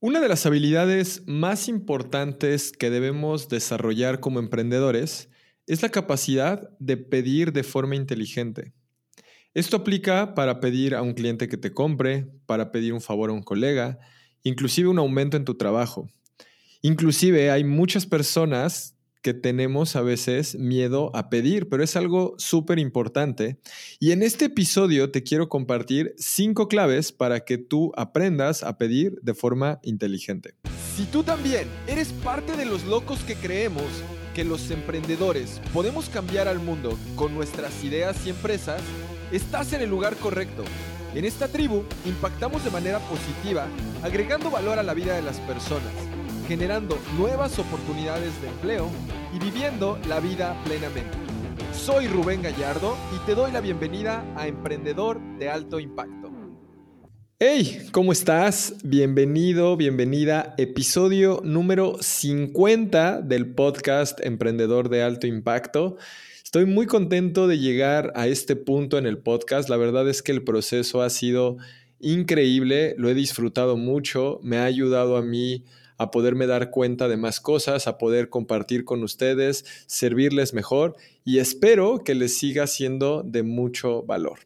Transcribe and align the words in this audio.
Una 0.00 0.20
de 0.20 0.28
las 0.28 0.46
habilidades 0.46 1.24
más 1.26 1.66
importantes 1.66 2.70
que 2.70 2.88
debemos 2.88 3.48
desarrollar 3.48 4.20
como 4.20 4.38
emprendedores 4.38 5.28
es 5.66 5.82
la 5.82 5.88
capacidad 5.88 6.70
de 6.78 6.96
pedir 6.96 7.52
de 7.52 7.64
forma 7.64 7.96
inteligente. 7.96 8.72
Esto 9.54 9.78
aplica 9.78 10.36
para 10.36 10.60
pedir 10.60 10.94
a 10.94 11.02
un 11.02 11.14
cliente 11.14 11.48
que 11.48 11.56
te 11.56 11.74
compre, 11.74 12.30
para 12.46 12.70
pedir 12.70 12.92
un 12.92 13.00
favor 13.00 13.30
a 13.30 13.32
un 13.32 13.42
colega, 13.42 13.98
inclusive 14.44 14.88
un 14.88 15.00
aumento 15.00 15.36
en 15.36 15.44
tu 15.44 15.56
trabajo. 15.56 16.06
Inclusive 16.80 17.50
hay 17.50 17.64
muchas 17.64 18.06
personas 18.06 18.96
que 19.22 19.34
tenemos 19.34 19.96
a 19.96 20.02
veces 20.02 20.56
miedo 20.56 21.10
a 21.14 21.30
pedir, 21.30 21.68
pero 21.68 21.82
es 21.82 21.96
algo 21.96 22.34
súper 22.38 22.78
importante. 22.78 23.58
Y 23.98 24.12
en 24.12 24.22
este 24.22 24.46
episodio 24.46 25.10
te 25.10 25.22
quiero 25.22 25.48
compartir 25.48 26.14
cinco 26.18 26.68
claves 26.68 27.12
para 27.12 27.40
que 27.40 27.58
tú 27.58 27.92
aprendas 27.96 28.62
a 28.62 28.78
pedir 28.78 29.18
de 29.22 29.34
forma 29.34 29.80
inteligente. 29.82 30.54
Si 30.96 31.04
tú 31.04 31.22
también 31.22 31.68
eres 31.86 32.12
parte 32.12 32.56
de 32.56 32.64
los 32.64 32.84
locos 32.84 33.20
que 33.20 33.34
creemos 33.34 33.84
que 34.34 34.44
los 34.44 34.70
emprendedores 34.70 35.60
podemos 35.72 36.08
cambiar 36.08 36.48
al 36.48 36.58
mundo 36.58 36.96
con 37.16 37.34
nuestras 37.34 37.82
ideas 37.84 38.26
y 38.26 38.30
empresas, 38.30 38.80
estás 39.32 39.72
en 39.72 39.82
el 39.82 39.90
lugar 39.90 40.16
correcto. 40.16 40.64
En 41.14 41.24
esta 41.24 41.48
tribu 41.48 41.84
impactamos 42.04 42.64
de 42.64 42.70
manera 42.70 42.98
positiva, 43.00 43.66
agregando 44.02 44.50
valor 44.50 44.78
a 44.78 44.82
la 44.82 44.94
vida 44.94 45.16
de 45.16 45.22
las 45.22 45.40
personas 45.40 45.92
generando 46.48 46.98
nuevas 47.18 47.58
oportunidades 47.58 48.40
de 48.40 48.48
empleo 48.48 48.88
y 49.34 49.38
viviendo 49.38 49.98
la 50.08 50.20
vida 50.20 50.56
plenamente. 50.64 51.16
Soy 51.72 52.06
Rubén 52.06 52.42
Gallardo 52.42 52.96
y 53.14 53.26
te 53.26 53.34
doy 53.34 53.52
la 53.52 53.60
bienvenida 53.60 54.24
a 54.36 54.46
Emprendedor 54.46 55.20
de 55.38 55.48
Alto 55.48 55.78
Impacto. 55.80 56.32
Hey, 57.38 57.86
¿cómo 57.92 58.10
estás? 58.10 58.74
Bienvenido, 58.82 59.76
bienvenida. 59.76 60.54
Episodio 60.58 61.40
número 61.44 61.96
50 62.00 63.20
del 63.20 63.54
podcast 63.54 64.18
Emprendedor 64.24 64.88
de 64.88 65.02
Alto 65.02 65.26
Impacto. 65.26 65.98
Estoy 66.42 66.64
muy 66.64 66.86
contento 66.86 67.46
de 67.46 67.58
llegar 67.58 68.12
a 68.16 68.26
este 68.26 68.56
punto 68.56 68.98
en 68.98 69.06
el 69.06 69.18
podcast. 69.18 69.68
La 69.68 69.76
verdad 69.76 70.08
es 70.08 70.22
que 70.22 70.32
el 70.32 70.42
proceso 70.42 71.02
ha 71.02 71.10
sido 71.10 71.58
increíble, 72.00 72.94
lo 72.98 73.08
he 73.08 73.14
disfrutado 73.14 73.76
mucho, 73.76 74.40
me 74.42 74.56
ha 74.56 74.64
ayudado 74.64 75.16
a 75.16 75.22
mí 75.22 75.64
a 75.98 76.10
poderme 76.10 76.46
dar 76.46 76.70
cuenta 76.70 77.08
de 77.08 77.16
más 77.16 77.40
cosas, 77.40 77.86
a 77.86 77.98
poder 77.98 78.30
compartir 78.30 78.84
con 78.84 79.02
ustedes, 79.02 79.64
servirles 79.86 80.54
mejor 80.54 80.96
y 81.24 81.38
espero 81.38 81.98
que 82.04 82.14
les 82.14 82.38
siga 82.38 82.66
siendo 82.66 83.22
de 83.24 83.42
mucho 83.42 84.04
valor. 84.04 84.38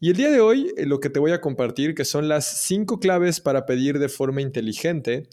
Y 0.00 0.10
el 0.10 0.16
día 0.16 0.30
de 0.30 0.40
hoy 0.40 0.72
eh, 0.76 0.86
lo 0.86 1.00
que 1.00 1.08
te 1.08 1.20
voy 1.20 1.32
a 1.32 1.40
compartir, 1.40 1.94
que 1.94 2.04
son 2.04 2.28
las 2.28 2.46
cinco 2.46 3.00
claves 3.00 3.40
para 3.40 3.64
pedir 3.64 3.98
de 3.98 4.08
forma 4.08 4.42
inteligente, 4.42 5.28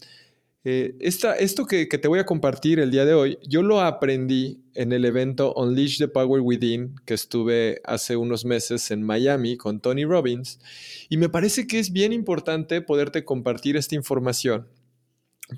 eh, 0.68 0.96
esto 1.00 1.68
que, 1.68 1.88
que, 1.88 2.00
te 2.00 2.08
voy 2.08 2.18
a 2.18 2.26
compartir 2.26 2.80
el 2.80 2.90
día 2.90 3.06
de 3.06 3.14
hoy, 3.14 3.38
yo 3.48 3.62
lo 3.62 3.82
aprendí 3.82 4.64
en 4.74 4.94
el 4.94 5.06
evento 5.06 5.54
Unleash 5.54 6.00
the 6.00 6.08
Power 6.08 6.42
Within 6.42 6.96
que 7.06 7.14
estuve 7.14 7.82
hace 7.84 8.16
unos 8.16 8.46
meses 8.46 8.90
en 8.90 9.04
Miami 9.04 9.58
con 9.58 9.80
Tony 9.80 10.06
Robbins 10.06 10.60
y 11.08 11.18
me 11.18 11.30
parece 11.30 11.68
que 11.68 11.78
es 11.78 11.92
bien 11.92 12.14
importante 12.14 12.82
poderte 12.82 13.24
compartir 13.24 13.78
esta 13.78 13.94
información 13.94 14.68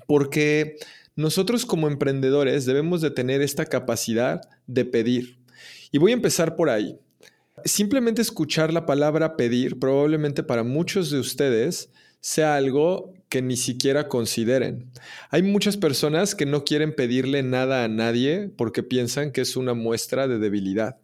porque 0.06 0.76
nosotros 1.16 1.66
como 1.66 1.88
emprendedores 1.88 2.64
debemos 2.64 3.00
de 3.00 3.10
tener 3.10 3.42
esta 3.42 3.66
capacidad 3.66 4.40
de 4.66 4.84
pedir. 4.84 5.38
Y 5.90 5.98
voy 5.98 6.12
a 6.12 6.14
empezar 6.14 6.56
por 6.56 6.70
ahí. 6.70 6.98
Simplemente 7.64 8.22
escuchar 8.22 8.72
la 8.72 8.86
palabra 8.86 9.36
pedir 9.36 9.78
probablemente 9.78 10.42
para 10.42 10.62
muchos 10.62 11.10
de 11.10 11.18
ustedes 11.18 11.90
sea 12.20 12.56
algo 12.56 13.14
que 13.28 13.42
ni 13.42 13.56
siquiera 13.56 14.08
consideren. 14.08 14.90
Hay 15.30 15.42
muchas 15.42 15.76
personas 15.76 16.34
que 16.34 16.46
no 16.46 16.64
quieren 16.64 16.94
pedirle 16.94 17.42
nada 17.42 17.84
a 17.84 17.88
nadie 17.88 18.50
porque 18.56 18.82
piensan 18.82 19.32
que 19.32 19.40
es 19.40 19.56
una 19.56 19.74
muestra 19.74 20.28
de 20.28 20.38
debilidad. 20.38 20.98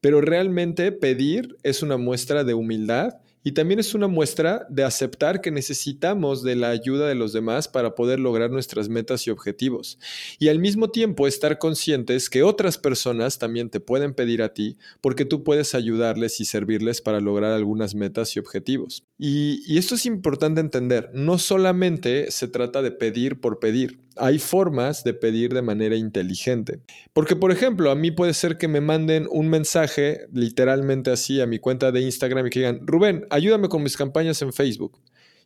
Pero 0.00 0.20
realmente 0.20 0.92
pedir 0.92 1.56
es 1.62 1.82
una 1.82 1.96
muestra 1.96 2.44
de 2.44 2.54
humildad 2.54 3.18
y 3.44 3.52
también 3.52 3.78
es 3.78 3.94
una 3.94 4.08
muestra 4.08 4.66
de 4.70 4.84
aceptar 4.84 5.42
que 5.42 5.50
necesitamos 5.50 6.42
de 6.42 6.56
la 6.56 6.70
ayuda 6.70 7.06
de 7.06 7.14
los 7.14 7.34
demás 7.34 7.68
para 7.68 7.94
poder 7.94 8.18
lograr 8.18 8.50
nuestras 8.50 8.88
metas 8.88 9.26
y 9.26 9.30
objetivos. 9.30 9.98
Y 10.38 10.48
al 10.48 10.58
mismo 10.58 10.90
tiempo 10.90 11.26
estar 11.26 11.58
conscientes 11.58 12.30
que 12.30 12.42
otras 12.42 12.78
personas 12.78 13.38
también 13.38 13.68
te 13.68 13.80
pueden 13.80 14.14
pedir 14.14 14.42
a 14.42 14.54
ti 14.54 14.78
porque 15.02 15.26
tú 15.26 15.44
puedes 15.44 15.74
ayudarles 15.74 16.40
y 16.40 16.46
servirles 16.46 17.02
para 17.02 17.20
lograr 17.20 17.52
algunas 17.52 17.94
metas 17.94 18.34
y 18.34 18.38
objetivos. 18.38 19.04
Y, 19.18 19.62
y 19.66 19.76
esto 19.76 19.94
es 19.94 20.06
importante 20.06 20.62
entender. 20.62 21.10
No 21.12 21.38
solamente 21.38 22.30
se 22.30 22.48
trata 22.48 22.80
de 22.80 22.92
pedir 22.92 23.40
por 23.40 23.58
pedir 23.58 24.03
hay 24.16 24.38
formas 24.38 25.04
de 25.04 25.14
pedir 25.14 25.52
de 25.52 25.62
manera 25.62 25.96
inteligente. 25.96 26.80
Porque, 27.12 27.36
por 27.36 27.52
ejemplo, 27.52 27.90
a 27.90 27.94
mí 27.94 28.10
puede 28.10 28.34
ser 28.34 28.58
que 28.58 28.68
me 28.68 28.80
manden 28.80 29.26
un 29.30 29.48
mensaje 29.48 30.26
literalmente 30.32 31.10
así 31.10 31.40
a 31.40 31.46
mi 31.46 31.58
cuenta 31.58 31.92
de 31.92 32.00
Instagram 32.00 32.46
y 32.46 32.50
que 32.50 32.58
digan, 32.60 32.86
Rubén, 32.86 33.26
ayúdame 33.30 33.68
con 33.68 33.82
mis 33.82 33.96
campañas 33.96 34.40
en 34.42 34.52
Facebook. 34.52 35.00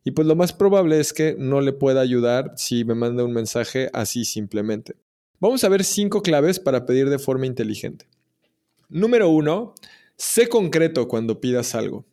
Y 0.04 0.12
pues 0.12 0.26
lo 0.26 0.36
más 0.36 0.52
probable 0.52 1.00
es 1.00 1.12
que 1.12 1.34
no 1.38 1.60
le 1.60 1.72
pueda 1.72 2.00
ayudar 2.00 2.52
si 2.56 2.84
me 2.84 2.94
manda 2.94 3.24
un 3.24 3.32
mensaje 3.32 3.90
así 3.92 4.24
simplemente. 4.24 4.94
Vamos 5.40 5.62
a 5.64 5.68
ver 5.68 5.84
cinco 5.84 6.22
claves 6.22 6.58
para 6.58 6.86
pedir 6.86 7.10
de 7.10 7.18
forma 7.18 7.46
inteligente. 7.46 8.06
Número 8.88 9.28
uno, 9.28 9.74
sé 10.16 10.48
concreto 10.48 11.08
cuando 11.08 11.40
pidas 11.40 11.74
algo. 11.74 12.06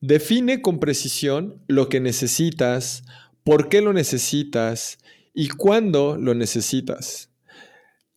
Define 0.00 0.62
con 0.62 0.80
precisión 0.80 1.62
lo 1.68 1.88
que 1.88 2.00
necesitas, 2.00 3.04
por 3.44 3.68
qué 3.68 3.80
lo 3.80 3.92
necesitas 3.92 4.98
y 5.34 5.48
cuándo 5.48 6.16
lo 6.16 6.34
necesitas. 6.34 7.30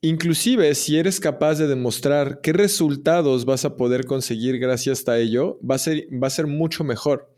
Inclusive 0.02 0.76
si 0.76 0.98
eres 0.98 1.20
capaz 1.20 1.56
de 1.56 1.68
demostrar 1.68 2.42
qué 2.42 2.54
resultados 2.54 3.46
vas 3.46 3.66
a 3.66 3.76
poder 3.76 4.06
conseguir 4.06 4.60
gracias 4.60 5.08
a 5.08 5.18
ello, 5.18 5.60
va 5.68 5.76
a 5.76 5.80
ser, 5.80 6.08
va 6.12 6.28
a 6.28 6.32
ser 6.32 6.48
mucho 6.48 6.84
mejor. 6.84 7.34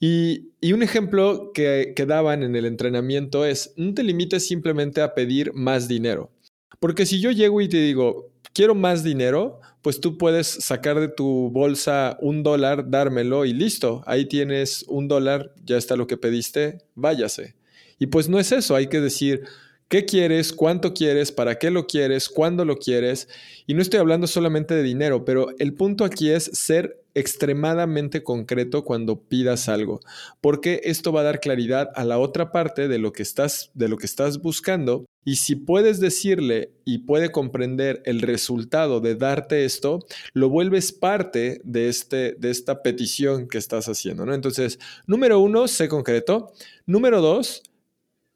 Y, 0.00 0.50
un 0.72 0.82
ejemplo 0.82 1.52
que, 1.52 1.92
que 1.94 2.06
daban 2.06 2.42
en 2.42 2.56
el 2.56 2.64
entrenamiento 2.64 3.44
es, 3.44 3.72
no 3.76 3.94
te 3.94 4.02
limites 4.02 4.46
simplemente 4.46 5.00
a 5.00 5.14
pedir 5.14 5.52
más 5.52 5.86
dinero. 5.86 6.32
Porque 6.80 7.06
si 7.06 7.20
yo 7.20 7.30
llego 7.30 7.60
y 7.60 7.68
te 7.68 7.76
digo, 7.76 8.32
quiero 8.52 8.74
más 8.74 9.04
dinero, 9.04 9.60
pues 9.82 10.00
tú 10.00 10.18
puedes 10.18 10.46
sacar 10.46 10.98
de 10.98 11.08
tu 11.08 11.50
bolsa 11.50 12.16
un 12.20 12.42
dólar, 12.42 12.90
dármelo 12.90 13.44
y 13.44 13.52
listo, 13.52 14.02
ahí 14.06 14.26
tienes 14.26 14.84
un 14.88 15.08
dólar, 15.08 15.52
ya 15.64 15.76
está 15.76 15.96
lo 15.96 16.06
que 16.06 16.16
pediste, 16.16 16.78
váyase. 16.94 17.54
Y 18.02 18.08
pues 18.08 18.28
no 18.28 18.40
es 18.40 18.50
eso, 18.50 18.74
hay 18.74 18.88
que 18.88 19.00
decir 19.00 19.42
qué 19.86 20.04
quieres, 20.04 20.52
cuánto 20.52 20.92
quieres, 20.92 21.30
para 21.30 21.60
qué 21.60 21.70
lo 21.70 21.86
quieres, 21.86 22.28
cuándo 22.28 22.64
lo 22.64 22.76
quieres. 22.78 23.28
Y 23.64 23.74
no 23.74 23.80
estoy 23.80 24.00
hablando 24.00 24.26
solamente 24.26 24.74
de 24.74 24.82
dinero, 24.82 25.24
pero 25.24 25.50
el 25.60 25.74
punto 25.74 26.04
aquí 26.04 26.28
es 26.28 26.46
ser 26.46 27.00
extremadamente 27.14 28.24
concreto 28.24 28.82
cuando 28.82 29.20
pidas 29.20 29.68
algo, 29.68 30.00
porque 30.40 30.80
esto 30.82 31.12
va 31.12 31.20
a 31.20 31.24
dar 31.24 31.38
claridad 31.38 31.90
a 31.94 32.04
la 32.04 32.18
otra 32.18 32.50
parte 32.50 32.88
de 32.88 32.98
lo 32.98 33.12
que 33.12 33.22
estás 33.22 33.70
de 33.74 33.88
lo 33.88 33.98
que 33.98 34.06
estás 34.06 34.40
buscando 34.40 35.04
y 35.24 35.36
si 35.36 35.54
puedes 35.54 36.00
decirle 36.00 36.72
y 36.84 36.98
puede 36.98 37.30
comprender 37.30 38.02
el 38.06 38.20
resultado 38.20 39.00
de 39.00 39.14
darte 39.14 39.64
esto, 39.64 40.00
lo 40.32 40.48
vuelves 40.48 40.90
parte 40.90 41.60
de 41.64 41.88
este 41.88 42.34
de 42.38 42.50
esta 42.50 42.82
petición 42.82 43.46
que 43.46 43.58
estás 43.58 43.88
haciendo, 43.88 44.26
¿no? 44.26 44.34
Entonces, 44.34 44.78
número 45.06 45.38
uno, 45.38 45.68
sé 45.68 45.88
concreto. 45.88 46.52
Número 46.86 47.20
dos, 47.20 47.62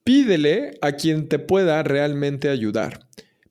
Pídele 0.07 0.79
a 0.83 0.93
quien 0.93 1.29
te 1.29 1.41
pueda 1.41 1.83
realmente 1.83 2.49
ayudar. 2.49 3.09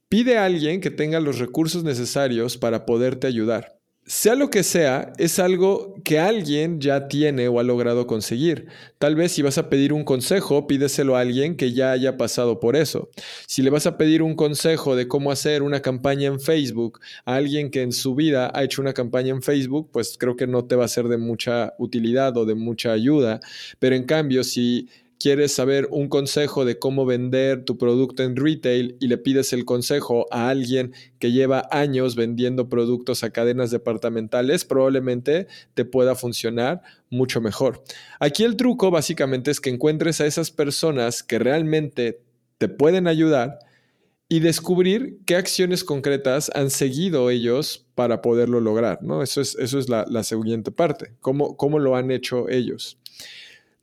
Pide 0.07 0.37
a 0.37 0.45
alguien 0.45 0.79
que 0.79 0.89
tenga 0.89 1.19
los 1.19 1.37
recursos 1.37 1.83
necesarios 1.83 2.57
para 2.57 2.85
poderte 2.85 3.27
ayudar. 3.27 3.77
Sea 4.05 4.35
lo 4.35 4.49
que 4.49 4.63
sea, 4.63 5.11
es 5.17 5.39
algo 5.39 5.95
que 6.05 6.17
alguien 6.17 6.79
ya 6.79 7.09
tiene 7.09 7.49
o 7.49 7.59
ha 7.59 7.63
logrado 7.63 8.07
conseguir. 8.07 8.67
Tal 8.99 9.15
vez 9.15 9.33
si 9.33 9.41
vas 9.41 9.57
a 9.57 9.67
pedir 9.67 9.91
un 9.91 10.05
consejo, 10.05 10.65
pídeselo 10.65 11.17
a 11.17 11.19
alguien 11.19 11.57
que 11.57 11.73
ya 11.73 11.91
haya 11.91 12.15
pasado 12.15 12.61
por 12.61 12.77
eso. 12.77 13.09
Si 13.47 13.61
le 13.61 13.69
vas 13.69 13.85
a 13.85 13.97
pedir 13.97 14.21
un 14.21 14.35
consejo 14.35 14.95
de 14.95 15.09
cómo 15.09 15.31
hacer 15.31 15.61
una 15.61 15.81
campaña 15.81 16.27
en 16.27 16.39
Facebook 16.39 17.01
a 17.25 17.35
alguien 17.35 17.69
que 17.69 17.81
en 17.81 17.91
su 17.91 18.15
vida 18.15 18.49
ha 18.53 18.63
hecho 18.63 18.81
una 18.81 18.93
campaña 18.93 19.31
en 19.31 19.41
Facebook, 19.41 19.89
pues 19.91 20.15
creo 20.17 20.37
que 20.37 20.47
no 20.47 20.63
te 20.63 20.77
va 20.77 20.85
a 20.85 20.87
ser 20.87 21.09
de 21.09 21.17
mucha 21.17 21.73
utilidad 21.79 22.37
o 22.37 22.45
de 22.45 22.55
mucha 22.55 22.93
ayuda. 22.93 23.41
Pero 23.79 23.97
en 23.97 24.05
cambio, 24.05 24.45
si 24.45 24.87
quieres 25.25 25.53
saber 25.53 25.87
un 25.89 26.07
consejo 26.07 26.65
de 26.65 26.77
cómo 26.77 27.03
vender 27.03 27.65
tu 27.65 27.79
producto 27.79 28.21
en 28.21 28.35
retail 28.35 28.95
y 28.99 29.07
le 29.07 29.17
pides 29.17 29.53
el 29.53 29.65
consejo 29.65 30.27
a 30.29 30.49
alguien 30.49 30.93
que 31.17 31.31
lleva 31.31 31.67
años 31.71 32.15
vendiendo 32.15 32.69
productos 32.69 33.23
a 33.23 33.31
cadenas 33.31 33.71
departamentales, 33.71 34.65
probablemente 34.65 35.47
te 35.73 35.83
pueda 35.83 36.13
funcionar 36.13 36.83
mucho 37.09 37.41
mejor. 37.41 37.81
Aquí 38.19 38.43
el 38.43 38.55
truco 38.55 38.91
básicamente 38.91 39.49
es 39.49 39.59
que 39.59 39.71
encuentres 39.71 40.21
a 40.21 40.27
esas 40.27 40.51
personas 40.51 41.23
que 41.23 41.39
realmente 41.39 42.21
te 42.59 42.67
pueden 42.67 43.07
ayudar 43.07 43.57
y 44.29 44.41
descubrir 44.41 45.17
qué 45.25 45.37
acciones 45.37 45.83
concretas 45.83 46.51
han 46.53 46.69
seguido 46.69 47.31
ellos 47.31 47.87
para 47.95 48.21
poderlo 48.21 48.59
lograr, 48.59 49.01
¿no? 49.01 49.23
Eso 49.23 49.41
es, 49.41 49.55
eso 49.55 49.79
es 49.79 49.89
la, 49.89 50.23
siguiente 50.23 50.69
parte, 50.69 51.13
cómo, 51.19 51.57
cómo 51.57 51.79
lo 51.79 51.95
han 51.95 52.11
hecho 52.11 52.47
ellos. 52.47 52.99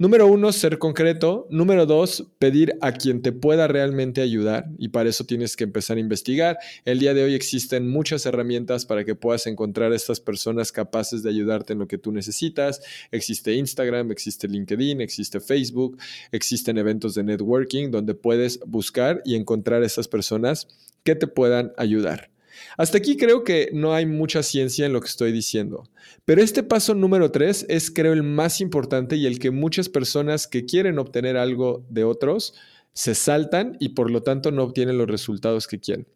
Número 0.03 0.27
uno, 0.27 0.51
ser 0.51 0.79
concreto. 0.79 1.47
Número 1.49 1.87
dos, 1.87 2.27
pedir 2.41 2.77
a 2.81 2.91
quien 2.91 3.23
te 3.23 3.31
pueda 3.31 3.69
realmente 3.69 4.21
ayudar 4.21 4.69
y 4.77 4.89
para 4.89 5.09
eso 5.09 5.23
tienes 5.27 5.55
que 5.55 5.63
empezar 5.63 5.97
a 5.97 6.01
investigar. 6.01 6.59
El 6.85 6.99
día 6.99 7.15
de 7.15 7.23
hoy 7.23 7.35
existen 7.35 7.89
muchas 7.89 8.27
herramientas 8.27 8.85
para 8.85 9.05
que 9.05 9.15
puedas 9.15 9.47
encontrar 9.47 9.93
a 9.93 9.95
estas 9.95 10.19
personas 10.19 10.73
capaces 10.73 11.23
de 11.23 11.31
ayudarte 11.31 11.75
en 11.75 11.79
lo 11.79 11.87
que 11.87 11.99
tú 11.99 12.11
necesitas. 12.11 12.83
Existe 13.13 13.55
Instagram, 13.55 14.11
existe 14.11 14.49
LinkedIn, 14.49 15.01
existe 15.01 15.39
Facebook, 15.39 15.97
existen 16.33 16.79
eventos 16.79 17.15
de 17.15 17.23
networking 17.23 17.93
donde 17.93 18.15
puedes 18.15 18.59
buscar 18.67 19.23
y 19.25 19.37
encontrar 19.37 19.85
a 19.85 19.87
estas 19.87 20.09
personas 20.09 20.67
que 21.05 21.15
te 21.15 21.29
puedan 21.29 21.75
ayudar. 21.77 22.33
Hasta 22.77 22.99
aquí 22.99 23.17
creo 23.17 23.45
que 23.45 23.71
no 23.73 23.95
hay 23.95 24.07
mucha 24.07 24.43
ciencia 24.43 24.87
en 24.87 24.93
lo 24.93 25.01
que 25.01 25.09
estoy 25.09 25.33
diciendo, 25.33 25.85
pero 26.25 26.43
este 26.43 26.63
paso 26.63 26.95
número 26.95 27.31
tres 27.31 27.67
es 27.69 27.91
creo 27.91 28.13
el 28.13 28.23
más 28.23 28.61
importante 28.61 29.17
y 29.17 29.27
el 29.27 29.39
que 29.39 29.51
muchas 29.51 29.89
personas 29.89 30.47
que 30.47 30.65
quieren 30.67 30.99
obtener 30.99 31.37
algo 31.37 31.85
de 31.89 32.05
otros 32.05 32.55
se 32.93 33.15
saltan 33.15 33.77
y 33.81 33.91
por 33.91 34.11
lo 34.11 34.23
tanto 34.23 34.51
no 34.51 34.63
obtienen 34.63 34.99
los 34.99 35.09
resultados 35.09 35.67
que 35.67 35.81
quieren. 35.81 36.07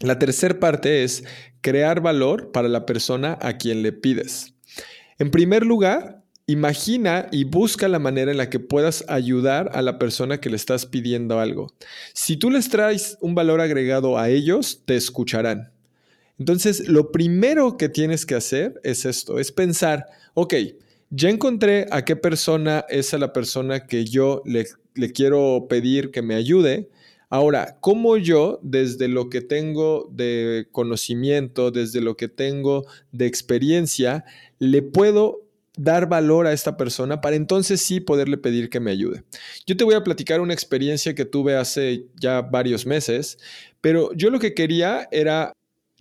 La 0.00 0.18
tercera 0.18 0.58
parte 0.58 1.04
es 1.04 1.24
crear 1.60 2.00
valor 2.00 2.50
para 2.50 2.68
la 2.68 2.84
persona 2.84 3.38
a 3.40 3.58
quien 3.58 3.82
le 3.82 3.92
pides. 3.92 4.54
En 5.18 5.30
primer 5.30 5.64
lugar, 5.64 6.23
Imagina 6.46 7.26
y 7.32 7.44
busca 7.44 7.88
la 7.88 7.98
manera 7.98 8.30
en 8.30 8.36
la 8.36 8.50
que 8.50 8.60
puedas 8.60 9.02
ayudar 9.08 9.70
a 9.72 9.80
la 9.80 9.98
persona 9.98 10.40
que 10.40 10.50
le 10.50 10.56
estás 10.56 10.84
pidiendo 10.84 11.40
algo. 11.40 11.72
Si 12.12 12.36
tú 12.36 12.50
les 12.50 12.68
traes 12.68 13.16
un 13.22 13.34
valor 13.34 13.62
agregado 13.62 14.18
a 14.18 14.28
ellos, 14.28 14.82
te 14.84 14.94
escucharán. 14.94 15.70
Entonces, 16.38 16.86
lo 16.88 17.12
primero 17.12 17.78
que 17.78 17.88
tienes 17.88 18.26
que 18.26 18.34
hacer 18.34 18.78
es 18.82 19.06
esto, 19.06 19.38
es 19.38 19.52
pensar, 19.52 20.04
ok, 20.34 20.54
ya 21.08 21.30
encontré 21.30 21.86
a 21.90 22.04
qué 22.04 22.14
persona 22.14 22.84
es 22.90 23.14
a 23.14 23.18
la 23.18 23.32
persona 23.32 23.86
que 23.86 24.04
yo 24.04 24.42
le, 24.44 24.66
le 24.94 25.12
quiero 25.12 25.66
pedir 25.66 26.10
que 26.10 26.20
me 26.20 26.34
ayude. 26.34 26.90
Ahora, 27.30 27.78
¿cómo 27.80 28.18
yo, 28.18 28.60
desde 28.62 29.08
lo 29.08 29.30
que 29.30 29.40
tengo 29.40 30.10
de 30.12 30.66
conocimiento, 30.72 31.70
desde 31.70 32.02
lo 32.02 32.16
que 32.18 32.28
tengo 32.28 32.84
de 33.12 33.26
experiencia, 33.26 34.24
le 34.58 34.82
puedo 34.82 35.43
dar 35.76 36.08
valor 36.08 36.46
a 36.46 36.52
esta 36.52 36.76
persona 36.76 37.20
para 37.20 37.36
entonces 37.36 37.80
sí 37.80 38.00
poderle 38.00 38.38
pedir 38.38 38.70
que 38.70 38.80
me 38.80 38.90
ayude. 38.90 39.24
Yo 39.66 39.76
te 39.76 39.84
voy 39.84 39.94
a 39.94 40.04
platicar 40.04 40.40
una 40.40 40.54
experiencia 40.54 41.14
que 41.14 41.24
tuve 41.24 41.56
hace 41.56 42.06
ya 42.14 42.42
varios 42.42 42.86
meses, 42.86 43.38
pero 43.80 44.12
yo 44.14 44.30
lo 44.30 44.38
que 44.38 44.54
quería 44.54 45.08
era 45.10 45.52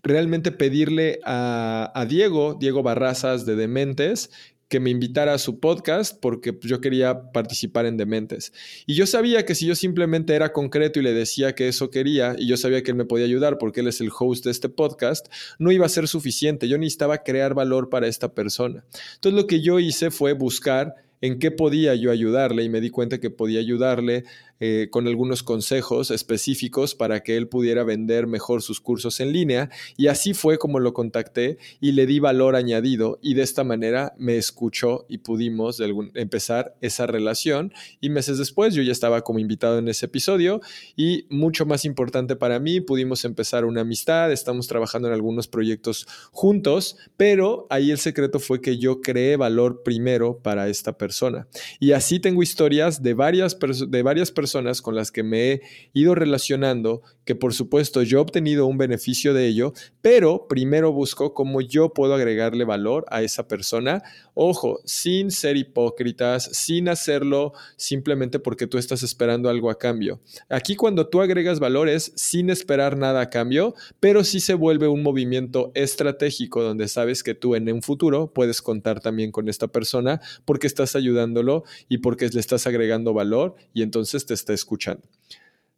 realmente 0.03 0.51
pedirle 0.51 1.19
a, 1.23 1.91
a 1.95 2.05
Diego, 2.05 2.57
Diego 2.59 2.83
Barrazas 2.83 3.45
de 3.45 3.55
Dementes, 3.55 4.31
que 4.67 4.79
me 4.79 4.89
invitara 4.89 5.33
a 5.33 5.37
su 5.37 5.59
podcast 5.59 6.19
porque 6.19 6.53
pues, 6.53 6.69
yo 6.69 6.81
quería 6.81 7.31
participar 7.31 7.85
en 7.85 7.97
Dementes. 7.97 8.53
Y 8.85 8.95
yo 8.95 9.05
sabía 9.05 9.45
que 9.45 9.55
si 9.55 9.65
yo 9.65 9.75
simplemente 9.75 10.35
era 10.35 10.51
concreto 10.51 10.99
y 10.99 11.03
le 11.03 11.13
decía 11.13 11.53
que 11.53 11.67
eso 11.67 11.89
quería, 11.89 12.35
y 12.37 12.47
yo 12.47 12.57
sabía 12.57 12.81
que 12.83 12.91
él 12.91 12.97
me 12.97 13.05
podía 13.05 13.25
ayudar 13.25 13.57
porque 13.57 13.81
él 13.81 13.87
es 13.87 14.01
el 14.01 14.09
host 14.17 14.45
de 14.45 14.51
este 14.51 14.69
podcast, 14.69 15.27
no 15.59 15.71
iba 15.71 15.85
a 15.85 15.89
ser 15.89 16.07
suficiente. 16.07 16.67
Yo 16.67 16.77
necesitaba 16.77 17.23
crear 17.23 17.53
valor 17.53 17.89
para 17.89 18.07
esta 18.07 18.33
persona. 18.33 18.83
Entonces 19.15 19.39
lo 19.41 19.47
que 19.47 19.61
yo 19.61 19.79
hice 19.79 20.11
fue 20.11 20.33
buscar 20.33 20.95
en 21.23 21.39
qué 21.39 21.51
podía 21.51 21.95
yo 21.95 22.11
ayudarle 22.11 22.63
y 22.63 22.69
me 22.69 22.81
di 22.81 22.89
cuenta 22.89 23.19
que 23.19 23.29
podía 23.29 23.61
ayudarle 23.61 24.25
eh, 24.59 24.87
con 24.91 25.07
algunos 25.07 25.43
consejos 25.43 26.11
específicos 26.11 26.95
para 26.95 27.21
que 27.21 27.35
él 27.35 27.47
pudiera 27.47 27.83
vender 27.83 28.27
mejor 28.27 28.61
sus 28.61 28.79
cursos 28.79 29.19
en 29.19 29.33
línea. 29.33 29.69
Y 29.97 30.07
así 30.07 30.33
fue 30.33 30.57
como 30.57 30.79
lo 30.79 30.93
contacté 30.93 31.57
y 31.81 31.93
le 31.93 32.05
di 32.05 32.19
valor 32.19 32.55
añadido 32.55 33.19
y 33.21 33.33
de 33.33 33.41
esta 33.41 33.63
manera 33.63 34.13
me 34.17 34.37
escuchó 34.37 35.05
y 35.09 35.17
pudimos 35.17 35.81
empezar 36.13 36.75
esa 36.81 37.07
relación. 37.07 37.73
Y 37.99 38.09
meses 38.09 38.37
después 38.37 38.73
yo 38.75 38.83
ya 38.83 38.91
estaba 38.91 39.21
como 39.21 39.39
invitado 39.39 39.79
en 39.79 39.87
ese 39.87 40.05
episodio 40.05 40.61
y 40.95 41.25
mucho 41.29 41.65
más 41.65 41.83
importante 41.83 42.35
para 42.35 42.59
mí, 42.59 42.79
pudimos 42.79 43.25
empezar 43.25 43.65
una 43.65 43.81
amistad, 43.81 44.31
estamos 44.31 44.67
trabajando 44.67 45.07
en 45.07 45.13
algunos 45.13 45.47
proyectos 45.47 46.07
juntos, 46.31 46.95
pero 47.17 47.67
ahí 47.69 47.91
el 47.91 47.97
secreto 47.97 48.39
fue 48.39 48.61
que 48.61 48.77
yo 48.77 49.01
creé 49.01 49.35
valor 49.35 49.81
primero 49.83 50.39
para 50.41 50.69
esta 50.69 50.97
persona. 50.97 51.47
Y 51.79 51.91
así 51.91 52.19
tengo 52.19 52.43
historias 52.43 53.01
de 53.01 53.13
varias, 53.13 53.57
de 53.89 54.03
varias 54.03 54.31
personas 54.31 54.42
con 54.81 54.95
las 54.95 55.11
que 55.11 55.23
me 55.23 55.51
he 55.51 55.61
ido 55.93 56.15
relacionando, 56.15 57.01
que 57.25 57.35
por 57.35 57.53
supuesto 57.53 58.03
yo 58.03 58.17
he 58.17 58.21
obtenido 58.21 58.65
un 58.65 58.77
beneficio 58.77 59.33
de 59.33 59.47
ello, 59.47 59.73
pero 60.01 60.47
primero 60.47 60.91
busco 60.91 61.33
cómo 61.33 61.61
yo 61.61 61.93
puedo 61.93 62.13
agregarle 62.13 62.65
valor 62.65 63.05
a 63.09 63.21
esa 63.21 63.47
persona. 63.47 64.03
Ojo, 64.33 64.79
sin 64.85 65.31
ser 65.31 65.55
hipócritas, 65.55 66.49
sin 66.51 66.89
hacerlo 66.89 67.53
simplemente 67.77 68.39
porque 68.39 68.67
tú 68.67 68.77
estás 68.77 69.03
esperando 69.03 69.49
algo 69.49 69.69
a 69.69 69.77
cambio. 69.77 70.19
Aquí 70.49 70.75
cuando 70.75 71.07
tú 71.07 71.21
agregas 71.21 71.59
valores 71.59 72.11
sin 72.15 72.49
esperar 72.49 72.97
nada 72.97 73.21
a 73.21 73.29
cambio, 73.29 73.75
pero 73.99 74.23
sí 74.23 74.39
se 74.39 74.53
vuelve 74.53 74.87
un 74.87 75.03
movimiento 75.03 75.71
estratégico 75.75 76.63
donde 76.63 76.87
sabes 76.87 77.23
que 77.23 77.35
tú 77.35 77.55
en 77.55 77.71
un 77.71 77.81
futuro 77.81 78.33
puedes 78.33 78.61
contar 78.61 78.99
también 78.99 79.31
con 79.31 79.47
esta 79.47 79.67
persona 79.67 80.19
porque 80.45 80.67
estás 80.67 80.95
ayudándolo 80.95 81.63
y 81.87 81.99
porque 81.99 82.27
le 82.27 82.39
estás 82.39 82.67
agregando 82.67 83.13
valor 83.13 83.55
y 83.73 83.81
entonces 83.81 84.25
te 84.25 84.32
está 84.33 84.53
escuchando. 84.53 85.03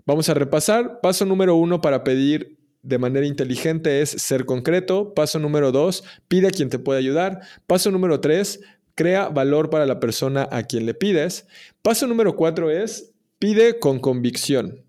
Vamos 0.05 0.29
a 0.29 0.33
repasar. 0.33 0.99
Paso 1.01 1.25
número 1.25 1.55
uno 1.55 1.81
para 1.81 2.03
pedir 2.03 2.57
de 2.83 2.99
manera 2.99 3.25
inteligente 3.25 4.01
es 4.01 4.09
ser 4.09 4.45
concreto. 4.45 5.13
Paso 5.13 5.39
número 5.39 5.71
dos, 5.71 6.03
pide 6.27 6.47
a 6.47 6.51
quien 6.51 6.69
te 6.69 6.79
puede 6.79 6.99
ayudar. 6.99 7.41
Paso 7.65 7.89
número 7.91 8.19
tres, 8.21 8.61
crea 8.93 9.29
valor 9.29 9.69
para 9.69 9.85
la 9.85 9.99
persona 9.99 10.47
a 10.51 10.63
quien 10.63 10.85
le 10.85 10.93
pides. 10.93 11.47
Paso 11.81 12.07
número 12.07 12.35
cuatro 12.35 12.69
es 12.69 13.11
pide 13.39 13.79
con 13.79 13.99
convicción. 13.99 14.85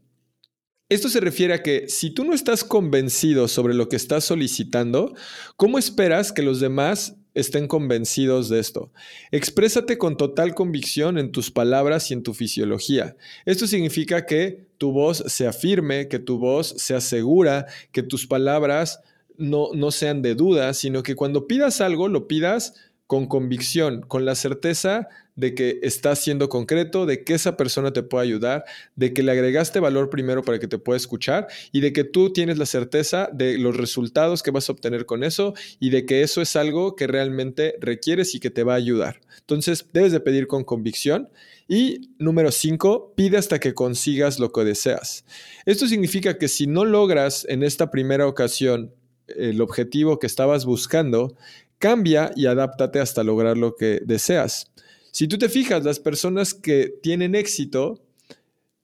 Esto 0.88 1.08
se 1.08 1.20
refiere 1.20 1.54
a 1.54 1.62
que 1.62 1.88
si 1.88 2.10
tú 2.10 2.24
no 2.24 2.32
estás 2.32 2.62
convencido 2.62 3.48
sobre 3.48 3.74
lo 3.74 3.88
que 3.88 3.96
estás 3.96 4.24
solicitando, 4.24 5.14
¿cómo 5.56 5.78
esperas 5.78 6.30
que 6.30 6.42
los 6.42 6.60
demás 6.60 7.16
estén 7.36 7.68
convencidos 7.68 8.48
de 8.48 8.58
esto. 8.58 8.90
Exprésate 9.30 9.98
con 9.98 10.16
total 10.16 10.54
convicción 10.54 11.18
en 11.18 11.30
tus 11.30 11.50
palabras 11.50 12.10
y 12.10 12.14
en 12.14 12.22
tu 12.22 12.32
fisiología. 12.32 13.16
Esto 13.44 13.66
significa 13.66 14.26
que 14.26 14.66
tu 14.78 14.90
voz 14.90 15.22
se 15.26 15.46
afirme, 15.46 16.08
que 16.08 16.18
tu 16.18 16.38
voz 16.38 16.74
se 16.78 16.94
asegura, 16.94 17.66
que 17.92 18.02
tus 18.02 18.26
palabras 18.26 19.00
no, 19.36 19.68
no 19.74 19.90
sean 19.90 20.22
de 20.22 20.34
duda, 20.34 20.72
sino 20.72 21.02
que 21.02 21.14
cuando 21.14 21.46
pidas 21.46 21.80
algo, 21.82 22.08
lo 22.08 22.26
pidas 22.26 22.74
con 23.06 23.26
convicción, 23.26 24.02
con 24.02 24.24
la 24.24 24.34
certeza 24.34 25.08
de 25.36 25.54
que 25.54 25.78
estás 25.82 26.22
siendo 26.22 26.48
concreto, 26.48 27.06
de 27.06 27.22
que 27.22 27.34
esa 27.34 27.56
persona 27.56 27.92
te 27.92 28.02
puede 28.02 28.24
ayudar, 28.24 28.64
de 28.96 29.12
que 29.12 29.22
le 29.22 29.32
agregaste 29.32 29.80
valor 29.80 30.10
primero 30.10 30.42
para 30.42 30.58
que 30.58 30.66
te 30.66 30.78
pueda 30.78 30.96
escuchar 30.96 31.46
y 31.72 31.80
de 31.80 31.92
que 31.92 32.04
tú 32.04 32.32
tienes 32.32 32.58
la 32.58 32.66
certeza 32.66 33.28
de 33.32 33.58
los 33.58 33.76
resultados 33.76 34.42
que 34.42 34.50
vas 34.50 34.68
a 34.68 34.72
obtener 34.72 35.06
con 35.06 35.22
eso 35.22 35.54
y 35.78 35.90
de 35.90 36.06
que 36.06 36.22
eso 36.22 36.40
es 36.40 36.56
algo 36.56 36.96
que 36.96 37.06
realmente 37.06 37.76
requieres 37.80 38.34
y 38.34 38.40
que 38.40 38.50
te 38.50 38.64
va 38.64 38.72
a 38.72 38.76
ayudar. 38.76 39.20
Entonces, 39.40 39.86
debes 39.92 40.12
de 40.12 40.20
pedir 40.20 40.46
con 40.46 40.64
convicción. 40.64 41.28
Y 41.68 42.12
número 42.18 42.52
cinco, 42.52 43.12
pide 43.16 43.36
hasta 43.36 43.58
que 43.58 43.74
consigas 43.74 44.38
lo 44.38 44.52
que 44.52 44.64
deseas. 44.64 45.24
Esto 45.64 45.86
significa 45.86 46.38
que 46.38 46.48
si 46.48 46.66
no 46.66 46.84
logras 46.84 47.44
en 47.48 47.62
esta 47.64 47.90
primera 47.90 48.26
ocasión 48.26 48.92
el 49.28 49.60
objetivo 49.60 50.18
que 50.18 50.26
estabas 50.26 50.64
buscando, 50.64 51.36
Cambia 51.78 52.32
y 52.36 52.46
adáptate 52.46 53.00
hasta 53.00 53.22
lograr 53.22 53.56
lo 53.56 53.76
que 53.76 54.00
deseas. 54.04 54.70
Si 55.10 55.28
tú 55.28 55.38
te 55.38 55.48
fijas, 55.48 55.84
las 55.84 55.98
personas 55.98 56.54
que 56.54 56.92
tienen 57.02 57.34
éxito 57.34 58.02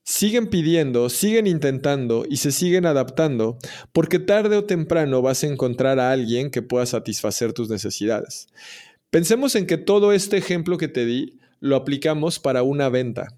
siguen 0.05 0.49
pidiendo, 0.49 1.09
siguen 1.09 1.47
intentando 1.47 2.25
y 2.29 2.39
se 2.39 2.53
siguen 2.53 2.87
adaptando 2.87 3.59
porque 3.93 4.19
tarde 4.19 4.57
o 4.57 4.65
temprano 4.65 5.23
vas 5.23 5.45
a 5.45 5.47
encontrar 5.47 6.01
a 6.01 6.11
alguien 6.11 6.51
que 6.51 6.63
pueda 6.63 6.87
satisfacer 6.87 7.53
tus 7.53 7.69
necesidades. 7.69 8.49
Pensemos 9.11 9.55
en 9.55 9.67
que 9.67 9.79
todo 9.79 10.13
este 10.13 10.39
ejemplo 10.39 10.79
que 10.79 10.89
te 10.89 11.05
di 11.05 11.39
lo 11.61 11.77
aplicamos 11.77 12.41
para 12.41 12.63
una 12.63 12.89
venta. 12.89 13.29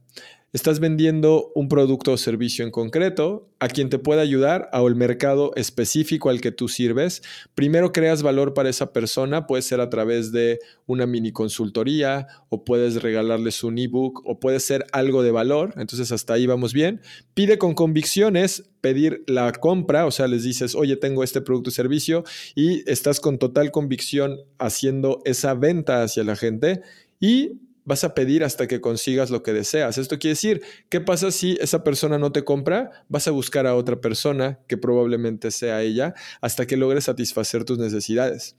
Estás 0.55 0.79
vendiendo 0.79 1.51
un 1.57 1.67
producto 1.67 2.13
o 2.13 2.17
servicio 2.17 2.65
en 2.65 2.71
concreto 2.71 3.51
a 3.59 3.67
quien 3.67 3.91
te 3.91 3.99
pueda 3.99 4.23
ayudar 4.23 4.71
o 4.73 4.87
el 4.87 4.95
mercado 4.95 5.51
específico 5.57 6.31
al 6.31 6.41
que 6.41 6.53
tú 6.53 6.69
sirves. 6.69 7.23
Primero 7.57 7.91
creas 7.91 8.23
valor 8.23 8.55
para 8.55 8.69
esa 8.69 8.93
persona, 8.93 9.49
puede 9.49 9.63
ser 9.63 9.81
a 9.81 9.91
través 9.91 10.31
de 10.31 10.61
una 10.87 11.07
mini 11.07 11.33
consultoría 11.33 12.29
o 12.51 12.65
puedes 12.65 13.03
regalarles 13.03 13.65
un 13.65 13.79
ebook 13.79 14.23
o 14.25 14.39
puede 14.39 14.61
ser 14.61 14.87
algo 14.93 15.25
de 15.25 15.33
valor. 15.33 15.75
Entonces 15.77 16.13
hasta 16.13 16.35
ahí 16.35 16.47
vamos 16.47 16.73
bien. 16.73 17.01
Pide 17.35 17.59
con 17.59 17.75
convicciones 17.75 18.71
pedir 18.81 19.25
la 19.27 19.51
compra, 19.51 20.07
o 20.07 20.13
sea, 20.13 20.29
les 20.29 20.45
dices, 20.45 20.77
oye, 20.77 20.95
tengo 20.95 21.25
este 21.25 21.41
producto 21.41 21.71
o 21.71 21.73
servicio 21.73 22.23
y 22.55 22.89
estás 22.89 23.19
con 23.19 23.39
total 23.39 23.73
convicción 23.73 24.39
haciendo 24.61 25.21
esa 25.25 25.55
venta 25.55 26.05
hacia 26.05 26.23
la 26.23 26.37
gente 26.37 26.83
y 27.19 27.59
vas 27.85 28.05
a 28.05 28.14
pedir 28.14 28.45
hasta 28.45 28.67
que 28.67 28.81
consigas 28.81 29.31
lo 29.31 29.43
que 29.43 29.53
deseas. 29.53 29.99
Esto 29.99 30.19
quiere 30.19 30.33
decir, 30.33 30.62
¿qué 30.88 31.00
pasa 31.00 31.31
si 31.31 31.57
esa 31.61 31.85
persona 31.85 32.19
no 32.19 32.33
te 32.33 32.45
compra? 32.45 32.91
Vas 33.09 33.29
a 33.29 33.31
buscar 33.31 33.67
a 33.67 33.75
otra 33.75 34.00
persona, 34.00 34.61
que 34.67 34.76
probablemente 34.76 35.50
sea 35.50 35.83
ella, 35.83 36.14
hasta 36.41 36.67
que 36.67 36.76
logres 36.76 37.05
satisfacer 37.05 37.64
tus 37.64 37.79
necesidades. 37.79 38.57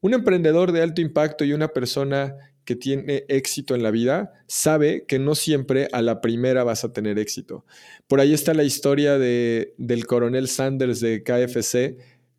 Un 0.00 0.14
emprendedor 0.14 0.72
de 0.72 0.82
alto 0.82 1.00
impacto 1.00 1.44
y 1.44 1.52
una 1.52 1.68
persona 1.68 2.36
que 2.66 2.76
tiene 2.76 3.24
éxito 3.28 3.74
en 3.74 3.82
la 3.82 3.90
vida 3.90 4.32
sabe 4.48 5.04
que 5.06 5.18
no 5.18 5.34
siempre 5.34 5.88
a 5.92 6.02
la 6.02 6.20
primera 6.20 6.64
vas 6.64 6.84
a 6.84 6.92
tener 6.92 7.18
éxito. 7.18 7.64
Por 8.08 8.20
ahí 8.20 8.34
está 8.34 8.54
la 8.54 8.64
historia 8.64 9.18
de, 9.18 9.72
del 9.78 10.06
coronel 10.06 10.48
Sanders 10.48 11.00
de 11.00 11.22
KFC, 11.22 11.96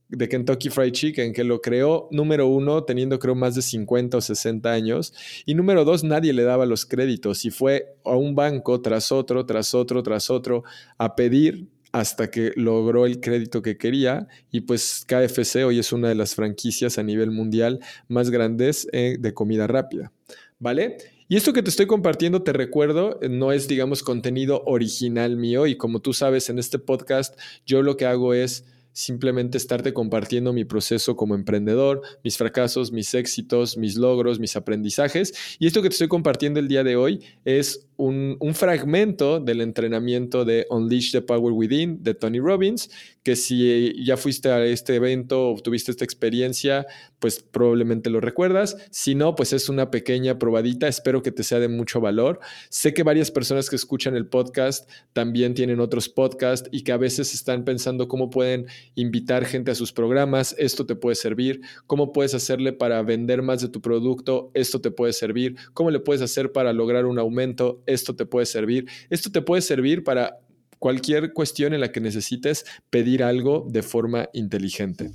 de 0.10 0.30
Kentucky 0.30 0.70
Fried 0.70 0.92
Chicken, 0.92 1.34
que 1.34 1.44
lo 1.44 1.62
creó, 1.62 2.08
número 2.12 2.48
uno, 2.48 2.84
teniendo 2.84 3.20
creo 3.20 3.36
más 3.36 3.56
de 3.56 3.62
50 3.62 4.18
o 4.18 4.22
60 4.22 4.72
años, 4.72 5.14
y 5.46 5.54
número 5.54 5.86
dos, 5.86 6.04
nadie 6.04 6.34
le 6.34 6.44
daba 6.44 6.66
los 6.66 6.86
créditos 6.86 7.46
y 7.46 7.52
fue 7.52 7.98
a 8.06 8.16
un 8.16 8.36
banco 8.36 8.82
tras 8.82 9.12
otro, 9.12 9.46
tras 9.46 9.74
otro, 9.74 10.04
tras 10.04 10.30
otro, 10.30 10.64
a 10.98 11.16
pedir 11.16 11.68
hasta 11.92 12.30
que 12.30 12.52
logró 12.56 13.06
el 13.06 13.20
crédito 13.20 13.62
que 13.62 13.78
quería 13.78 14.28
y 14.52 14.62
pues 14.62 15.06
KFC 15.08 15.64
hoy 15.66 15.80
es 15.80 15.92
una 15.94 16.10
de 16.10 16.16
las 16.16 16.36
franquicias 16.36 16.98
a 16.98 17.04
nivel 17.04 17.32
mundial 17.32 17.80
más 18.08 18.30
grandes 18.30 18.88
eh, 18.92 19.18
de 19.20 19.34
comida 19.34 19.68
rápida, 19.68 20.12
¿vale? 20.60 20.98
Y 21.30 21.36
esto 21.36 21.52
que 21.52 21.64
te 21.64 21.70
estoy 21.70 21.88
compartiendo, 21.88 22.44
te 22.44 22.54
recuerdo, 22.54 23.20
no 23.30 23.52
es, 23.52 23.68
digamos, 23.68 24.02
contenido 24.02 24.64
original 24.66 25.36
mío 25.36 25.68
y 25.68 25.76
como 25.76 26.00
tú 26.00 26.14
sabes, 26.14 26.50
en 26.50 26.58
este 26.58 26.80
podcast 26.80 27.38
yo 27.66 27.82
lo 27.82 27.98
que 27.98 28.06
hago 28.06 28.34
es 28.34 28.66
simplemente 28.98 29.60
estarte 29.60 29.94
compartiendo 29.94 30.54
mi 30.54 30.66
proceso 30.66 31.16
como 31.16 31.36
emprendedor, 31.36 32.02
mis 32.24 32.36
fracasos, 32.36 32.92
mis 32.92 33.14
éxitos, 33.14 33.78
mis 33.78 33.96
logros, 33.96 34.40
mis 34.40 34.56
aprendizajes. 34.56 35.36
Y 35.60 35.68
esto 35.68 35.84
que 35.84 35.90
te 35.90 35.94
estoy 35.94 36.08
compartiendo 36.08 36.60
el 36.60 36.68
día 36.68 36.84
de 36.84 36.96
hoy 36.96 37.24
es 37.46 37.88
un, 37.98 38.38
fragmento 38.54 39.40
del 39.40 39.62
entrenamiento 39.62 40.46
de 40.46 40.66
Unleash 40.70 41.12
the 41.12 41.22
Power 41.22 41.54
Within 41.54 42.02
de 42.02 42.16
Tony 42.16 42.40
Robbins, 42.40 42.90
que 43.24 43.36
si 43.36 43.94
ya 44.04 44.18
fuiste 44.18 44.50
a 44.50 44.66
este 44.66 44.96
evento 44.96 45.52
o 45.52 45.60
tuviste 45.60 45.92
esta 45.92 46.06
experiencia, 46.06 46.88
pues 47.20 47.40
probablemente 47.40 48.10
lo 48.10 48.22
recuerdas. 48.22 48.78
Si 48.90 49.16
no, 49.16 49.36
pues 49.36 49.54
es 49.54 49.70
una 49.70 49.92
pequeña 49.92 50.40
probadita. 50.40 50.88
Espero 50.88 51.22
que 51.22 51.32
te 51.32 51.44
sea 51.44 51.60
de 51.60 51.68
mucho 51.68 52.00
valor. 52.00 52.40
Sé 52.70 52.94
que 52.94 53.04
varias 53.04 53.32
personas 53.32 53.70
que 53.70 53.76
escuchan 53.76 54.16
el 54.16 54.28
podcast 54.28 54.90
también 55.14 55.54
tienen 55.54 55.80
otros 55.80 56.10
podcasts 56.10 56.70
y 56.72 56.84
que 56.84 56.94
a 56.94 56.98
veces 56.98 57.34
están 57.34 57.66
pensando 57.66 58.08
cómo 58.08 58.30
pueden 58.30 58.68
invitar 58.96 59.46
gente 59.46 59.72
a 59.72 59.76
sus 59.76 59.92
programas. 59.92 60.56
Esto 60.58 60.86
te 60.86 60.96
puede 60.96 61.16
servir. 61.16 61.62
¿Cómo 61.86 62.12
puedes 62.12 62.34
hacerle 62.34 62.74
para 62.74 63.02
vender 63.04 63.42
más 63.42 63.62
de 63.62 63.70
tu 63.70 63.82
producto? 63.82 64.52
Esto 64.54 64.82
te 64.82 64.92
puede 64.92 65.14
servir. 65.14 65.56
¿Cómo 65.74 65.92
le 65.92 66.00
puedes 66.00 66.22
hacer 66.22 66.52
para 66.52 66.74
lograr 66.74 67.06
un 67.06 67.20
aumento? 67.20 67.82
esto 67.86 68.16
te 68.16 68.26
puede 68.26 68.46
servir. 68.46 68.88
Esto 69.10 69.32
te 69.32 69.42
puede 69.42 69.62
servir 69.62 70.04
para 70.04 70.40
cualquier 70.80 71.34
cuestión 71.34 71.74
en 71.74 71.82
la 71.82 71.92
que 71.92 72.00
necesites 72.00 72.66
pedir 72.90 73.24
algo 73.24 73.66
de 73.70 73.82
forma 73.82 74.30
inteligente. 74.34 75.12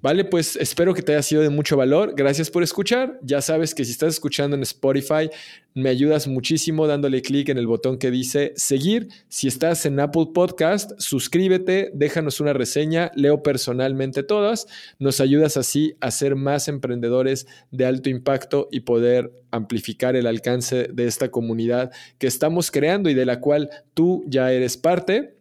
Vale, 0.00 0.24
pues 0.24 0.54
espero 0.54 0.94
que 0.94 1.02
te 1.02 1.12
haya 1.12 1.22
sido 1.22 1.42
de 1.42 1.50
mucho 1.50 1.76
valor. 1.76 2.14
Gracias 2.16 2.50
por 2.50 2.62
escuchar. 2.62 3.18
Ya 3.22 3.40
sabes 3.40 3.74
que 3.74 3.84
si 3.84 3.90
estás 3.90 4.14
escuchando 4.14 4.54
en 4.54 4.62
Spotify, 4.62 5.28
me 5.74 5.90
ayudas 5.90 6.28
muchísimo 6.28 6.86
dándole 6.86 7.20
clic 7.20 7.48
en 7.48 7.58
el 7.58 7.66
botón 7.66 7.98
que 7.98 8.12
dice 8.12 8.52
seguir. 8.54 9.08
Si 9.28 9.48
estás 9.48 9.86
en 9.86 9.98
Apple 9.98 10.28
Podcast, 10.32 10.92
suscríbete, 10.98 11.90
déjanos 11.94 12.38
una 12.38 12.52
reseña, 12.52 13.10
leo 13.16 13.42
personalmente 13.42 14.22
todas. 14.22 14.68
Nos 15.00 15.20
ayudas 15.20 15.56
así 15.56 15.96
a 16.00 16.12
ser 16.12 16.36
más 16.36 16.68
emprendedores 16.68 17.48
de 17.72 17.84
alto 17.84 18.08
impacto 18.08 18.68
y 18.70 18.80
poder 18.80 19.32
amplificar 19.50 20.14
el 20.14 20.28
alcance 20.28 20.88
de 20.92 21.06
esta 21.06 21.30
comunidad 21.30 21.90
que 22.18 22.28
estamos 22.28 22.70
creando 22.70 23.10
y 23.10 23.14
de 23.14 23.26
la 23.26 23.40
cual 23.40 23.70
tú 23.94 24.24
ya 24.28 24.52
eres 24.52 24.76
parte. 24.76 25.37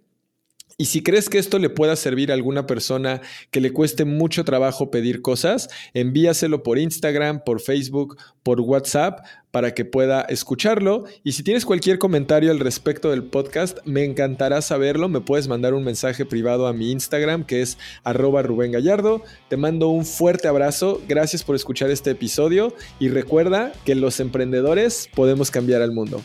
Y 0.79 0.85
si 0.85 1.01
crees 1.01 1.27
que 1.27 1.39
esto 1.39 1.57
le 1.57 1.71
pueda 1.71 1.95
servir 1.95 2.29
a 2.29 2.35
alguna 2.35 2.67
persona 2.67 3.21
que 3.49 3.61
le 3.61 3.73
cueste 3.73 4.05
mucho 4.05 4.45
trabajo 4.45 4.91
pedir 4.91 5.23
cosas, 5.23 5.69
envíaselo 5.95 6.61
por 6.61 6.77
Instagram, 6.77 7.43
por 7.43 7.61
Facebook, 7.61 8.15
por 8.43 8.61
WhatsApp 8.61 9.25
para 9.49 9.73
que 9.73 9.85
pueda 9.85 10.21
escucharlo. 10.21 11.05
Y 11.23 11.31
si 11.31 11.41
tienes 11.41 11.65
cualquier 11.65 11.97
comentario 11.97 12.51
al 12.51 12.59
respecto 12.59 13.09
del 13.09 13.23
podcast, 13.23 13.79
me 13.85 14.03
encantará 14.03 14.61
saberlo. 14.61 15.09
Me 15.09 15.19
puedes 15.19 15.47
mandar 15.47 15.73
un 15.73 15.83
mensaje 15.83 16.27
privado 16.27 16.67
a 16.67 16.73
mi 16.73 16.91
Instagram 16.91 17.43
que 17.43 17.63
es 17.63 17.79
arroba 18.03 18.43
Rubén 18.43 18.71
Gallardo. 18.71 19.23
Te 19.49 19.57
mando 19.57 19.87
un 19.87 20.05
fuerte 20.05 20.47
abrazo. 20.47 21.01
Gracias 21.07 21.43
por 21.43 21.55
escuchar 21.55 21.89
este 21.89 22.11
episodio 22.11 22.71
y 22.99 23.09
recuerda 23.09 23.73
que 23.83 23.95
los 23.95 24.19
emprendedores 24.19 25.09
podemos 25.15 25.49
cambiar 25.49 25.81
al 25.81 25.91
mundo. 25.91 26.21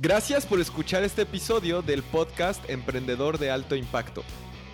Gracias 0.00 0.46
por 0.46 0.60
escuchar 0.60 1.02
este 1.02 1.22
episodio 1.22 1.82
del 1.82 2.04
podcast 2.04 2.62
Emprendedor 2.70 3.36
de 3.36 3.50
Alto 3.50 3.74
Impacto. 3.74 4.22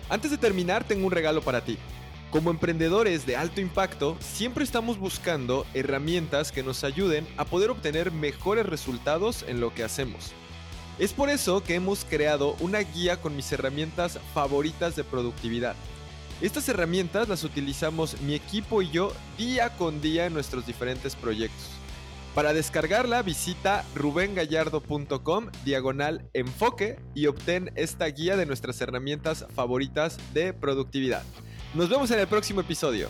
Antes 0.07 0.29
de 0.29 0.37
terminar, 0.37 0.83
tengo 0.83 1.07
un 1.07 1.11
regalo 1.11 1.41
para 1.41 1.65
ti. 1.65 1.79
Como 2.29 2.51
emprendedores 2.51 3.25
de 3.25 3.35
alto 3.35 3.59
impacto, 3.59 4.17
siempre 4.19 4.63
estamos 4.63 4.99
buscando 4.99 5.65
herramientas 5.73 6.51
que 6.51 6.61
nos 6.61 6.83
ayuden 6.83 7.27
a 7.37 7.45
poder 7.45 7.71
obtener 7.71 8.11
mejores 8.11 8.67
resultados 8.67 9.43
en 9.47 9.59
lo 9.59 9.73
que 9.73 9.83
hacemos. 9.83 10.31
Es 10.99 11.11
por 11.11 11.31
eso 11.31 11.63
que 11.63 11.73
hemos 11.73 12.05
creado 12.05 12.55
una 12.59 12.81
guía 12.81 13.19
con 13.19 13.35
mis 13.35 13.51
herramientas 13.51 14.19
favoritas 14.35 14.95
de 14.95 15.03
productividad. 15.03 15.75
Estas 16.39 16.69
herramientas 16.69 17.27
las 17.29 17.43
utilizamos 17.43 18.21
mi 18.21 18.35
equipo 18.35 18.83
y 18.83 18.91
yo 18.91 19.11
día 19.39 19.75
con 19.75 20.01
día 20.01 20.27
en 20.27 20.35
nuestros 20.35 20.67
diferentes 20.67 21.15
proyectos. 21.15 21.71
Para 22.35 22.51
descargarla 22.51 23.21
visita 23.21 23.85
rubengallardo.com 23.95 25.47
diagonal 25.63 26.29
enfoque 26.33 26.99
y 27.13 27.27
obtén 27.27 27.71
esta 27.75 28.05
guía 28.07 28.35
de 28.35 28.45
nuestras 28.45 28.81
herramientas 28.81 29.45
favoritas 29.55 30.17
de 30.33 30.51
productividad. 30.51 31.23
Nos 31.73 31.87
vemos 31.87 32.11
en 32.11 32.19
el 32.19 32.27
próximo 32.27 32.59
episodio. 32.59 33.07